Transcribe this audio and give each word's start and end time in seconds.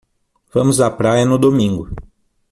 Vamos 0.51 0.81
à 0.81 0.89
praia 0.89 1.27
no 1.27 1.37
domingo 1.37 1.87